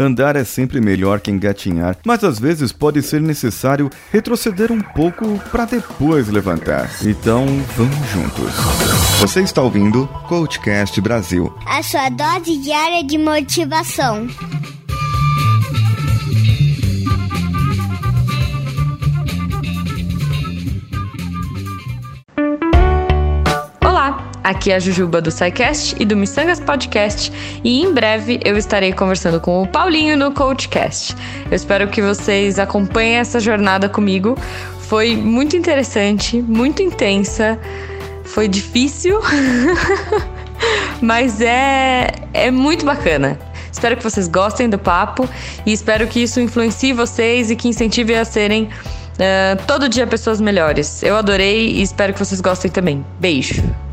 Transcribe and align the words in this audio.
Andar 0.00 0.34
é 0.34 0.44
sempre 0.44 0.80
melhor 0.80 1.20
que 1.20 1.30
engatinhar, 1.30 1.98
mas 2.06 2.24
às 2.24 2.38
vezes 2.38 2.72
pode 2.72 3.02
ser 3.02 3.20
necessário 3.20 3.90
retroceder 4.10 4.72
um 4.72 4.80
pouco 4.80 5.38
para 5.50 5.66
depois 5.66 6.28
levantar. 6.28 6.90
Então, 7.02 7.46
vamos 7.76 8.08
juntos. 8.08 8.54
Você 9.20 9.42
está 9.42 9.60
ouvindo 9.60 10.06
Coachcast 10.26 10.98
Brasil. 11.02 11.54
A 11.66 11.82
sua 11.82 12.08
dose 12.08 12.56
diária 12.58 13.04
de 13.04 13.18
motivação. 13.18 14.26
Aqui 24.42 24.72
é 24.72 24.76
a 24.76 24.78
Jujuba 24.78 25.20
do 25.20 25.30
SciCast 25.30 25.96
e 26.00 26.04
do 26.04 26.16
Missangas 26.16 26.58
Podcast 26.58 27.30
e 27.62 27.82
em 27.82 27.92
breve 27.92 28.40
eu 28.42 28.56
estarei 28.56 28.92
conversando 28.92 29.38
com 29.38 29.62
o 29.62 29.66
Paulinho 29.66 30.16
no 30.16 30.32
CoachCast. 30.32 31.14
Eu 31.50 31.54
espero 31.54 31.88
que 31.88 32.00
vocês 32.00 32.58
acompanhem 32.58 33.16
essa 33.16 33.38
jornada 33.38 33.88
comigo. 33.88 34.38
Foi 34.80 35.14
muito 35.14 35.56
interessante, 35.56 36.40
muito 36.40 36.82
intensa, 36.82 37.58
foi 38.24 38.48
difícil, 38.48 39.20
mas 41.02 41.40
é, 41.40 42.08
é 42.32 42.50
muito 42.50 42.84
bacana. 42.84 43.38
Espero 43.70 43.96
que 43.96 44.02
vocês 44.02 44.26
gostem 44.26 44.68
do 44.68 44.78
papo 44.78 45.28
e 45.66 45.72
espero 45.72 46.06
que 46.06 46.20
isso 46.20 46.40
influencie 46.40 46.92
vocês 46.92 47.50
e 47.50 47.56
que 47.56 47.68
incentive 47.68 48.14
a 48.14 48.24
serem 48.24 48.64
uh, 48.64 49.62
todo 49.66 49.88
dia 49.88 50.06
pessoas 50.06 50.40
melhores. 50.40 51.02
Eu 51.02 51.16
adorei 51.16 51.68
e 51.68 51.82
espero 51.82 52.12
que 52.12 52.18
vocês 52.18 52.40
gostem 52.40 52.70
também. 52.70 53.04
Beijo! 53.18 53.89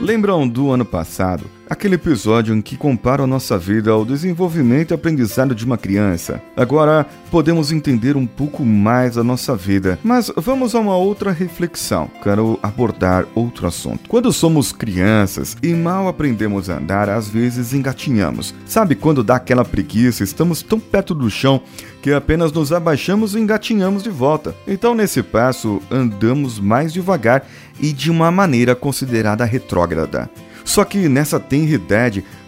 Lembram 0.00 0.48
do 0.48 0.70
ano 0.70 0.84
passado? 0.84 1.44
Aquele 1.70 1.94
episódio 1.94 2.52
em 2.52 2.60
que 2.60 2.76
compara 2.76 3.22
a 3.22 3.28
nossa 3.28 3.56
vida 3.56 3.92
ao 3.92 4.04
desenvolvimento 4.04 4.90
e 4.90 4.94
aprendizado 4.94 5.54
de 5.54 5.64
uma 5.64 5.78
criança. 5.78 6.42
Agora 6.56 7.06
podemos 7.30 7.70
entender 7.70 8.16
um 8.16 8.26
pouco 8.26 8.64
mais 8.64 9.16
a 9.16 9.22
nossa 9.22 9.54
vida, 9.54 9.96
mas 10.02 10.32
vamos 10.34 10.74
a 10.74 10.80
uma 10.80 10.96
outra 10.96 11.30
reflexão. 11.30 12.10
Quero 12.24 12.58
abordar 12.60 13.24
outro 13.36 13.68
assunto. 13.68 14.08
Quando 14.08 14.32
somos 14.32 14.72
crianças 14.72 15.56
e 15.62 15.72
mal 15.72 16.08
aprendemos 16.08 16.68
a 16.68 16.76
andar, 16.76 17.08
às 17.08 17.28
vezes 17.28 17.72
engatinhamos. 17.72 18.52
Sabe 18.66 18.96
quando 18.96 19.22
dá 19.22 19.36
aquela 19.36 19.64
preguiça, 19.64 20.24
estamos 20.24 20.62
tão 20.62 20.80
perto 20.80 21.14
do 21.14 21.30
chão 21.30 21.62
que 22.02 22.12
apenas 22.12 22.50
nos 22.50 22.72
abaixamos 22.72 23.36
e 23.36 23.38
engatinhamos 23.38 24.02
de 24.02 24.10
volta. 24.10 24.56
Então, 24.66 24.92
nesse 24.92 25.22
passo, 25.22 25.80
andamos 25.88 26.58
mais 26.58 26.92
devagar 26.92 27.46
e 27.78 27.92
de 27.92 28.10
uma 28.10 28.28
maneira 28.32 28.74
considerada 28.74 29.44
retrógrada. 29.44 30.28
Só 30.64 30.84
que 30.84 31.08
nessa 31.08 31.38
tenra 31.38 31.70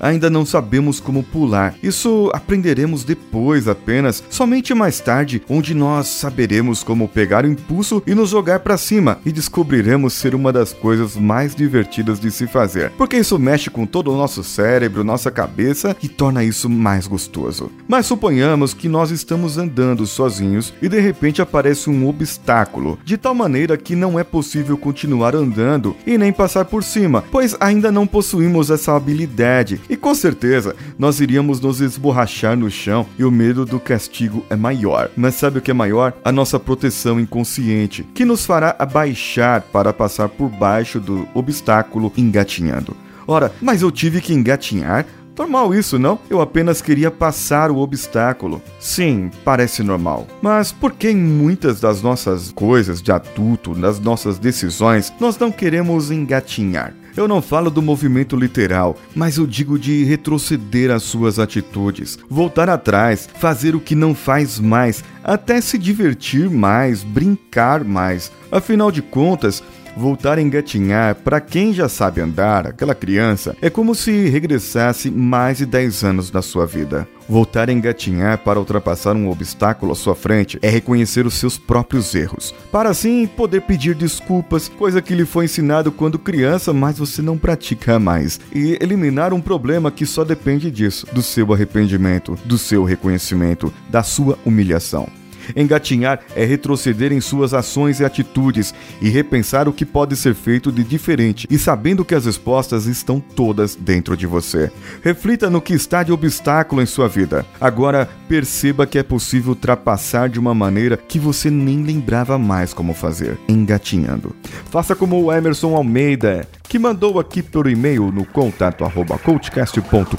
ainda 0.00 0.28
não 0.28 0.44
sabemos 0.44 0.98
como 0.98 1.22
pular. 1.22 1.74
Isso 1.82 2.30
aprenderemos 2.32 3.04
depois 3.04 3.68
apenas, 3.68 4.22
somente 4.28 4.74
mais 4.74 5.00
tarde, 5.00 5.42
onde 5.48 5.74
nós 5.74 6.08
saberemos 6.08 6.82
como 6.82 7.08
pegar 7.08 7.44
o 7.44 7.48
impulso 7.48 8.02
e 8.06 8.14
nos 8.14 8.30
jogar 8.30 8.60
para 8.60 8.76
cima 8.76 9.18
e 9.24 9.30
descobriremos 9.30 10.14
ser 10.14 10.34
uma 10.34 10.52
das 10.52 10.72
coisas 10.72 11.16
mais 11.16 11.54
divertidas 11.54 12.18
de 12.18 12.30
se 12.30 12.46
fazer. 12.46 12.90
Porque 12.92 13.16
isso 13.16 13.38
mexe 13.38 13.70
com 13.70 13.86
todo 13.86 14.10
o 14.10 14.16
nosso 14.16 14.42
cérebro, 14.42 15.04
nossa 15.04 15.30
cabeça 15.30 15.96
e 16.02 16.08
torna 16.08 16.42
isso 16.42 16.68
mais 16.68 17.06
gostoso. 17.06 17.70
Mas 17.86 18.06
suponhamos 18.06 18.74
que 18.74 18.88
nós 18.88 19.10
estamos 19.10 19.58
andando 19.58 20.06
sozinhos 20.06 20.72
e 20.82 20.88
de 20.88 21.00
repente 21.00 21.42
aparece 21.42 21.90
um 21.90 22.08
obstáculo, 22.08 22.98
de 23.04 23.16
tal 23.16 23.34
maneira 23.34 23.76
que 23.76 23.94
não 23.94 24.18
é 24.18 24.24
possível 24.24 24.76
continuar 24.76 25.36
andando 25.36 25.94
e 26.06 26.18
nem 26.18 26.32
passar 26.32 26.64
por 26.64 26.82
cima, 26.82 27.22
pois 27.30 27.56
ainda 27.60 27.92
não 27.92 28.01
possuímos 28.06 28.70
essa 28.70 28.94
habilidade 28.94 29.80
e 29.88 29.96
com 29.96 30.14
certeza 30.14 30.74
nós 30.98 31.20
iríamos 31.20 31.60
nos 31.60 31.80
esborrachar 31.80 32.56
no 32.56 32.70
chão 32.70 33.06
e 33.18 33.24
o 33.24 33.30
medo 33.30 33.64
do 33.64 33.80
castigo 33.80 34.44
é 34.50 34.56
maior. 34.56 35.10
Mas 35.16 35.34
sabe 35.34 35.58
o 35.58 35.62
que 35.62 35.70
é 35.70 35.74
maior? 35.74 36.12
A 36.24 36.32
nossa 36.32 36.58
proteção 36.58 37.20
inconsciente, 37.20 38.06
que 38.14 38.24
nos 38.24 38.44
fará 38.44 38.76
abaixar 38.78 39.62
para 39.72 39.92
passar 39.92 40.28
por 40.28 40.48
baixo 40.48 41.00
do 41.00 41.28
obstáculo 41.34 42.12
engatinhando. 42.16 42.96
Ora, 43.26 43.52
mas 43.60 43.82
eu 43.82 43.90
tive 43.90 44.20
que 44.20 44.32
engatinhar 44.32 45.06
Normal 45.36 45.74
isso, 45.74 45.98
não? 45.98 46.18
Eu 46.28 46.40
apenas 46.40 46.82
queria 46.82 47.10
passar 47.10 47.70
o 47.70 47.78
obstáculo. 47.78 48.60
Sim, 48.78 49.30
parece 49.44 49.82
normal. 49.82 50.26
Mas 50.42 50.70
por 50.70 50.92
que 50.92 51.08
em 51.08 51.16
muitas 51.16 51.80
das 51.80 52.02
nossas 52.02 52.52
coisas 52.52 53.00
de 53.00 53.10
adulto, 53.10 53.74
nas 53.74 53.98
nossas 53.98 54.38
decisões, 54.38 55.12
nós 55.18 55.38
não 55.38 55.50
queremos 55.50 56.10
engatinhar? 56.10 56.94
Eu 57.16 57.28
não 57.28 57.42
falo 57.42 57.70
do 57.70 57.82
movimento 57.82 58.36
literal, 58.36 58.96
mas 59.14 59.36
eu 59.36 59.46
digo 59.46 59.78
de 59.78 60.04
retroceder 60.04 60.90
às 60.90 61.02
suas 61.02 61.38
atitudes, 61.38 62.18
voltar 62.28 62.70
atrás, 62.70 63.28
fazer 63.34 63.74
o 63.74 63.80
que 63.80 63.94
não 63.94 64.14
faz 64.14 64.58
mais, 64.58 65.04
até 65.22 65.60
se 65.60 65.76
divertir 65.76 66.48
mais, 66.48 67.02
brincar 67.02 67.84
mais. 67.84 68.32
Afinal 68.50 68.90
de 68.90 69.02
contas, 69.02 69.62
Voltar 69.96 70.38
a 70.38 70.42
engatinhar, 70.42 71.14
para 71.16 71.40
quem 71.40 71.74
já 71.74 71.86
sabe 71.86 72.20
andar, 72.20 72.66
aquela 72.66 72.94
criança, 72.94 73.54
é 73.60 73.68
como 73.68 73.94
se 73.94 74.28
regressasse 74.28 75.10
mais 75.10 75.58
de 75.58 75.66
10 75.66 76.04
anos 76.04 76.30
da 76.30 76.40
sua 76.40 76.66
vida. 76.66 77.06
Voltar 77.28 77.68
a 77.68 77.72
engatinhar 77.72 78.38
para 78.38 78.58
ultrapassar 78.58 79.14
um 79.14 79.30
obstáculo 79.30 79.92
à 79.92 79.94
sua 79.94 80.14
frente 80.14 80.58
é 80.62 80.70
reconhecer 80.70 81.26
os 81.26 81.34
seus 81.34 81.58
próprios 81.58 82.14
erros, 82.14 82.54
para 82.72 82.88
assim 82.88 83.26
poder 83.26 83.62
pedir 83.62 83.94
desculpas, 83.94 84.68
coisa 84.68 85.02
que 85.02 85.14
lhe 85.14 85.26
foi 85.26 85.44
ensinado 85.44 85.92
quando 85.92 86.18
criança, 86.18 86.72
mas 86.72 86.98
você 86.98 87.20
não 87.20 87.36
pratica 87.36 87.98
mais, 87.98 88.40
e 88.54 88.78
eliminar 88.80 89.34
um 89.34 89.40
problema 89.40 89.90
que 89.90 90.06
só 90.06 90.24
depende 90.24 90.70
disso, 90.70 91.06
do 91.12 91.22
seu 91.22 91.52
arrependimento, 91.52 92.38
do 92.44 92.56
seu 92.56 92.82
reconhecimento, 92.82 93.72
da 93.90 94.02
sua 94.02 94.38
humilhação. 94.44 95.21
Engatinhar 95.54 96.20
é 96.34 96.44
retroceder 96.44 97.12
em 97.12 97.20
suas 97.20 97.54
ações 97.54 98.00
e 98.00 98.04
atitudes 98.04 98.74
e 99.00 99.08
repensar 99.08 99.68
o 99.68 99.72
que 99.72 99.84
pode 99.84 100.16
ser 100.16 100.34
feito 100.34 100.70
de 100.70 100.84
diferente 100.84 101.46
e 101.50 101.58
sabendo 101.58 102.04
que 102.04 102.14
as 102.14 102.26
respostas 102.26 102.86
estão 102.86 103.20
todas 103.20 103.74
dentro 103.74 104.16
de 104.16 104.26
você. 104.26 104.70
Reflita 105.02 105.50
no 105.50 105.60
que 105.60 105.74
está 105.74 106.02
de 106.02 106.12
obstáculo 106.12 106.82
em 106.82 106.86
sua 106.86 107.08
vida. 107.08 107.44
Agora 107.60 108.08
perceba 108.28 108.86
que 108.86 108.98
é 108.98 109.02
possível 109.02 109.50
ultrapassar 109.50 110.28
de 110.28 110.38
uma 110.38 110.54
maneira 110.54 110.96
que 110.96 111.18
você 111.18 111.50
nem 111.50 111.82
lembrava 111.82 112.38
mais 112.38 112.72
como 112.72 112.94
fazer, 112.94 113.38
engatinhando. 113.48 114.34
Faça 114.70 114.94
como 114.94 115.22
o 115.22 115.32
Emerson 115.32 115.74
Almeida, 115.74 116.48
que 116.72 116.78
mandou 116.78 117.20
aqui 117.20 117.42
por 117.42 117.68
e-mail 117.68 118.10
no 118.10 118.24
contato 118.24 118.82
arroba 118.82 119.18
coachcast.com.br. 119.18 120.16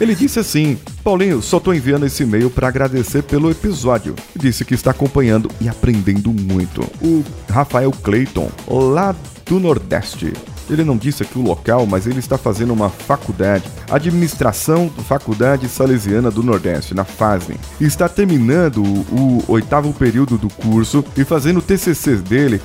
Ele 0.00 0.14
disse 0.14 0.38
assim: 0.38 0.78
Paulinho, 1.02 1.42
só 1.42 1.58
tô 1.58 1.74
enviando 1.74 2.06
esse 2.06 2.22
e-mail 2.22 2.48
para 2.48 2.68
agradecer 2.68 3.24
pelo 3.24 3.50
episódio. 3.50 4.14
Disse 4.36 4.64
que 4.64 4.72
está 4.72 4.92
acompanhando 4.92 5.50
e 5.60 5.68
aprendendo 5.68 6.32
muito. 6.32 6.82
O 7.02 7.24
Rafael 7.50 7.90
Clayton, 7.90 8.48
lá 8.68 9.16
do 9.44 9.58
Nordeste. 9.58 10.32
Ele 10.70 10.84
não 10.84 10.96
disse 10.96 11.22
aqui 11.22 11.38
o 11.38 11.42
local, 11.42 11.86
mas 11.86 12.06
ele 12.06 12.18
está 12.18 12.38
fazendo 12.38 12.72
uma 12.72 12.88
faculdade, 12.88 13.64
Administração 13.90 14.90
da 14.96 15.02
Faculdade 15.02 15.68
Salesiana 15.68 16.30
do 16.30 16.42
Nordeste, 16.42 16.94
na 16.94 17.04
FASEM. 17.04 17.56
E 17.80 17.84
está 17.84 18.08
terminando 18.08 18.82
o, 18.82 19.44
oitavo 19.48 19.92
período 19.92 20.38
do 20.38 20.48
curso 20.48 21.04
e 21.16 21.24
fazendo 21.24 21.58
o 21.58 21.62
TCC 21.62 22.16
dele, 22.16 22.60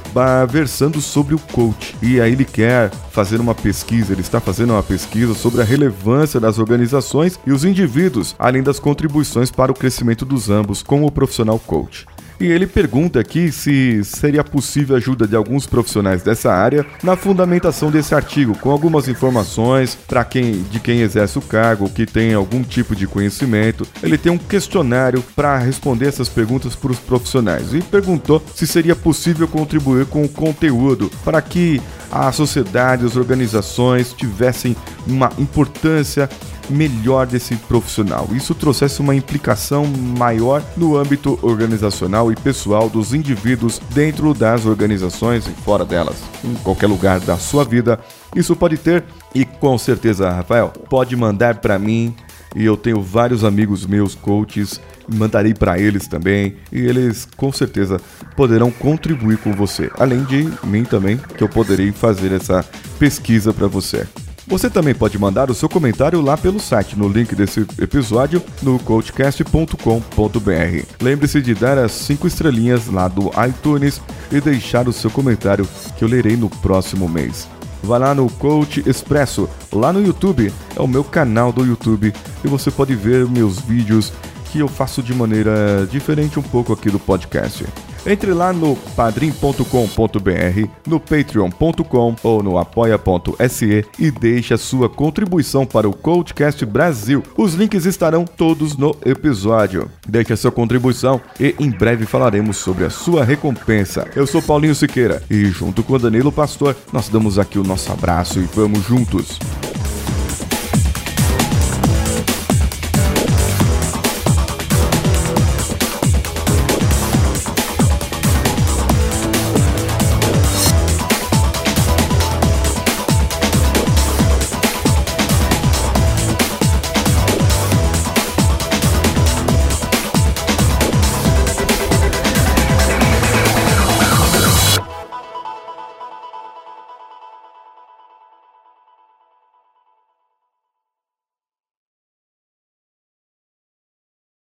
versando 0.50 1.02
sobre 1.02 1.36
o 1.36 1.40
coach. 1.40 1.96
E 2.02 2.22
aí 2.22 2.32
ele 2.32 2.46
quer 2.46 2.92
fazer 3.12 3.40
uma 3.40 3.56
pesquisa, 3.56 4.14
ele 4.14 4.22
está 4.22 4.40
fazendo 4.40 4.74
uma 4.74 4.84
pesquisa 4.84 5.34
sobre 5.34 5.62
a 5.62 5.66
relevância 5.66 6.40
das 6.40 6.60
organizações 6.60 7.40
e 7.46 7.52
os 7.52 7.66
indivíduos, 7.66 8.36
além 8.38 8.64
das 8.64 8.80
contribuições 8.80 9.52
para 9.52 9.72
o 9.72 9.76
crescimento 9.76 10.26
dos 10.26 10.50
ambos 10.50 10.84
com 10.84 11.04
o 11.04 11.12
profissional 11.12 11.60
coach. 11.60 12.06
E 12.40 12.46
ele 12.46 12.68
pergunta 12.68 13.20
aqui 13.20 13.52
se 13.52 14.04
seria 14.04 14.44
possível 14.44 14.96
a 14.96 15.00
ajuda 15.00 15.28
de 15.28 15.36
alguns 15.36 15.66
profissionais 15.66 16.22
dessa 16.22 16.54
área 16.54 16.86
na 17.02 17.16
fundamentação 17.16 17.90
desse 17.90 18.14
artigo, 18.14 18.56
com 18.60 18.70
algumas 18.70 19.08
informações 19.08 19.96
para 19.96 20.24
quem 20.24 20.62
de 20.64 20.80
quem 20.80 21.02
exerce 21.02 21.40
o 21.40 21.42
cargo, 21.42 21.90
que 21.90 22.06
tem 22.06 22.34
algum 22.34 22.62
tipo 22.62 22.96
de 22.96 23.08
conhecimento. 23.08 23.88
Ele 24.04 24.18
tem 24.18 24.32
um 24.32 24.38
questionário 24.38 25.24
para 25.36 25.58
responder 25.58 26.08
essas 26.08 26.30
perguntas 26.30 26.76
para 26.76 26.92
os 26.92 27.00
profissionais 27.00 27.74
e 27.74 27.82
perguntou 27.82 28.44
se 28.54 28.68
seria 28.68 28.96
possível 28.96 29.48
contribuir 29.48 30.06
com 30.06 30.24
o 30.24 30.30
conteúdo 30.30 31.10
para 31.26 31.42
que 31.42 31.82
a 32.12 32.32
sociedade, 32.32 33.06
as 33.06 33.16
organizações 33.16 34.14
tivessem 34.14 34.76
uma 35.06 35.32
importância 35.38 36.30
melhor 36.70 37.26
desse 37.26 37.56
profissional. 37.56 38.28
Isso 38.32 38.54
trouxesse 38.54 39.00
uma 39.00 39.16
implicação 39.16 39.86
maior 39.86 40.64
no 40.76 40.98
âmbito 40.98 41.38
organizacional 41.42 42.32
e 42.32 42.36
pessoal 42.36 42.90
dos 42.90 43.14
indivíduos 43.14 43.80
dentro 43.94 44.34
das 44.34 44.66
organizações 44.66 45.48
e 45.48 45.52
fora 45.62 45.86
delas, 45.86 46.18
em 46.44 46.54
qualquer 46.56 46.88
lugar 46.88 47.20
da 47.20 47.38
sua 47.38 47.64
vida. 47.64 48.00
Isso 48.36 48.56
pode 48.56 48.78
ter 48.78 49.04
e 49.34 49.46
com 49.46 49.78
certeza, 49.78 50.30
Rafael, 50.30 50.70
pode 50.90 51.16
mandar 51.16 51.56
para 51.56 51.80
mim 51.80 52.16
e 52.56 52.66
eu 52.66 52.76
tenho 52.76 53.02
vários 53.02 53.44
amigos 53.44 53.86
meus 53.86 54.16
coaches, 54.16 54.82
mandarei 55.08 55.54
para 55.54 55.80
eles 55.80 56.08
também 56.08 56.56
e 56.72 56.80
eles 56.80 57.28
com 57.38 57.52
certeza 57.52 58.00
poderão 58.36 58.72
contribuir 58.72 59.38
com 59.38 59.54
você, 59.54 59.92
além 59.98 60.24
de 60.24 60.50
mim 60.64 60.84
também, 60.84 61.18
que 61.18 61.44
eu 61.44 61.50
poderei 61.50 61.92
fazer 61.92 62.32
essa 62.32 62.66
pesquisa 62.98 63.54
para 63.54 63.68
você. 63.68 64.08
Você 64.48 64.70
também 64.70 64.96
pode 64.96 65.20
mandar 65.20 65.52
o 65.52 65.54
seu 65.54 65.68
comentário 65.68 66.22
lá 66.22 66.38
pelo 66.38 66.58
site, 66.58 66.98
no 66.98 67.10
link 67.10 67.36
desse 67.36 67.68
episódio, 67.78 68.42
no 68.64 68.80
coachcast.com.br. 68.80 70.86
Lembre-se 71.02 71.42
de 71.42 71.54
dar 71.54 71.78
as 71.78 71.92
5 71.92 72.26
estrelinhas 72.26 72.88
lá 72.88 73.10
do 73.10 73.30
iTunes 73.46 74.02
e 74.32 74.40
deixar 74.40 74.88
o 74.88 74.94
seu 74.94 75.12
comentário 75.12 75.68
que 75.98 76.04
eu 76.04 76.08
lerei 76.08 76.38
no 76.38 76.50
próximo 76.50 77.10
mês. 77.10 77.46
Vá 77.84 77.98
lá 77.98 78.16
no 78.16 78.30
Coach 78.30 78.82
Expresso, 78.88 79.50
lá 79.72 79.92
no 79.92 80.02
YouTube, 80.02 80.52
é 80.76 80.82
o 80.82 80.88
meu 80.88 81.04
canal 81.04 81.52
do 81.52 81.66
YouTube 81.66 82.14
e 82.44 82.48
você 82.48 82.72
pode 82.72 82.96
ver 82.96 83.28
meus 83.28 83.60
vídeos 83.60 84.14
que 84.46 84.60
eu 84.60 84.70
faço 84.70 85.04
de 85.04 85.14
maneira 85.14 85.86
diferente 85.92 86.40
um 86.40 86.44
pouco 86.44 86.72
aqui 86.72 86.90
do 86.90 87.00
podcast. 87.00 87.66
Entre 88.08 88.34
lá 88.34 88.54
no 88.54 88.74
padrim.com.br, 88.96 90.70
no 90.88 90.98
patreon.com 90.98 92.16
ou 92.24 92.42
no 92.42 92.58
apoia.se 92.58 93.86
e 94.00 94.10
deixe 94.10 94.54
a 94.54 94.58
sua 94.58 94.88
contribuição 94.88 95.66
para 95.66 95.90
o 95.90 95.94
Coachcast 95.94 96.66
Brasil. 96.66 97.22
Os 97.36 97.54
links 97.54 97.86
estarão 97.86 98.24
todos 98.24 98.78
no 98.78 98.96
episódio. 99.06 99.92
Deixe 100.08 100.32
a 100.32 100.38
sua 100.38 100.52
contribuição 100.52 101.20
e 101.38 101.54
em 101.60 101.70
breve 101.70 102.06
falaremos 102.06 102.56
sobre 102.56 102.86
a 102.86 102.90
sua 102.90 103.26
recompensa. 103.26 104.08
Eu 104.16 104.26
sou 104.26 104.42
Paulinho 104.42 104.74
Siqueira 104.74 105.22
e 105.30 105.46
junto 105.48 105.84
com 105.84 105.98
Danilo 105.98 106.32
Pastor, 106.32 106.78
nós 106.94 107.10
damos 107.10 107.38
aqui 107.38 107.60
o 107.60 107.64
nosso 107.64 107.92
abraço 107.92 108.40
e 108.40 108.44
vamos 108.44 108.84
juntos. 108.86 109.38